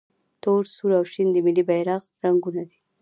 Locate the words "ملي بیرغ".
1.45-2.01